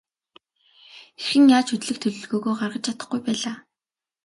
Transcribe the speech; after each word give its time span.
Хэрхэн 1.21 1.43
яаж 1.57 1.67
хөдлөх 1.71 1.97
төлөвлөгөөгөө 2.01 2.53
гаргаж 2.59 2.83
чадахгүй 2.85 3.19
байлаа. 3.25 3.55